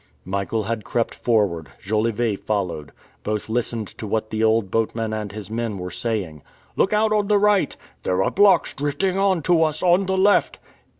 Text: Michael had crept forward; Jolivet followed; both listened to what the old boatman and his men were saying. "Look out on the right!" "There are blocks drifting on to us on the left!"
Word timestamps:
Michael 0.25 0.63
had 0.63 0.83
crept 0.83 1.13
forward; 1.13 1.69
Jolivet 1.79 2.43
followed; 2.47 2.91
both 3.23 3.49
listened 3.49 3.87
to 3.99 4.07
what 4.07 4.31
the 4.31 4.43
old 4.43 4.71
boatman 4.71 5.13
and 5.13 5.31
his 5.31 5.51
men 5.51 5.77
were 5.77 5.91
saying. 5.91 6.41
"Look 6.75 6.91
out 6.91 7.13
on 7.13 7.27
the 7.27 7.37
right!" 7.37 7.77
"There 8.01 8.23
are 8.23 8.31
blocks 8.31 8.73
drifting 8.73 9.19
on 9.19 9.43
to 9.43 9.61
us 9.61 9.83
on 9.83 10.07
the 10.07 10.17
left!" 10.17 10.57